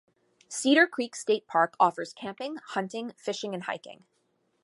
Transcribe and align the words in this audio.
Cedar 0.49 0.87
Creek 0.87 1.15
State 1.15 1.45
Park 1.45 1.75
offers 1.79 2.11
camping, 2.11 2.55
hunting, 2.69 3.11
fishing 3.17 3.53
and 3.53 3.65
hiking. 3.65 4.03